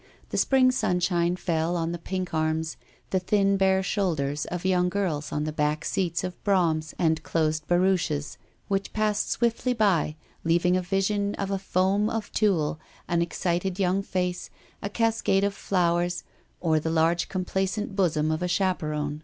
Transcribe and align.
The 0.29 0.37
spring 0.37 0.71
sunshine 0.71 1.35
fell 1.35 1.75
on 1.77 1.91
the 1.91 1.99
pink 1.99 2.33
arms, 2.33 2.75
the 3.11 3.19
thin 3.19 3.55
bare 3.55 3.83
shoulders 3.83 4.45
of 4.45 4.65
young 4.65 4.89
girls 4.89 5.31
on 5.31 5.43
the 5.43 5.51
back 5.51 5.85
seats 5.85 6.23
of 6.23 6.43
broughams 6.43 6.95
and 6.97 7.21
closed 7.21 7.67
barouches, 7.67 8.39
which 8.67 8.93
passed 8.93 9.29
swiftly 9.29 9.73
by, 9.73 10.15
leaving 10.43 10.75
a 10.75 10.81
vision 10.81 11.35
of 11.35 11.51
a 11.51 11.59
foam 11.59 12.09
of 12.09 12.31
tulle, 12.31 12.79
an 13.07 13.21
excited 13.21 13.77
young 13.77 14.01
face, 14.01 14.49
a 14.81 14.89
cascade 14.89 15.43
of 15.43 15.53
flowers, 15.53 16.23
or 16.59 16.79
the 16.79 16.89
large 16.89 17.29
complacent 17.29 17.95
bosom 17.95 18.31
of 18.31 18.41
a 18.41 18.47
chaperon. 18.47 19.19